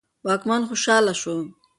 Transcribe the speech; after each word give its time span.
واکمن 0.27 0.61
خوشاله 0.69 1.13
شو. 1.21 1.33